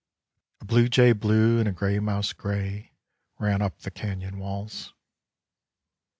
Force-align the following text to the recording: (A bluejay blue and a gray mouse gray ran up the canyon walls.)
(A 0.61 0.65
bluejay 0.65 1.13
blue 1.13 1.59
and 1.59 1.67
a 1.69 1.71
gray 1.71 1.99
mouse 1.99 2.33
gray 2.33 2.91
ran 3.37 3.61
up 3.61 3.81
the 3.81 3.91
canyon 3.91 4.39
walls.) 4.39 4.93